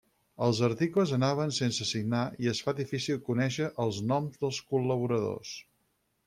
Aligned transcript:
Els 0.43 0.59
articles 0.67 1.11
anaven 1.17 1.53
sense 1.57 1.87
signar 1.89 2.21
i 2.45 2.49
es 2.53 2.61
fa 2.69 2.73
difícil 2.79 3.21
conèixer 3.31 3.69
els 3.85 4.01
noms 4.13 4.43
dels 4.47 4.63
col·laboradors. 4.73 5.55